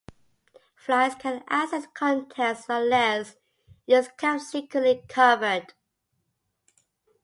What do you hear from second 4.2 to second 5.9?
securely covered.